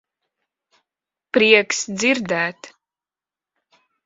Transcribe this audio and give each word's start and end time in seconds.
Prieks 1.39 1.83
dzirdēt. 2.01 2.73